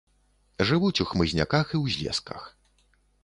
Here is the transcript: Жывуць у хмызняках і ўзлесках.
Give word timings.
Жывуць 0.69 1.01
у 1.03 1.07
хмызняках 1.09 1.75
і 1.79 1.81
ўзлесках. 1.83 2.41